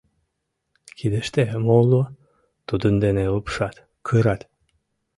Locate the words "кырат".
4.07-4.41